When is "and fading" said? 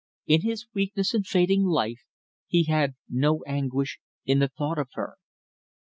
1.13-1.61